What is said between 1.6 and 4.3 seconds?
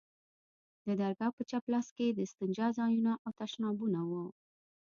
لاس کښې د استنجا ځايونه او تشنابونه وو.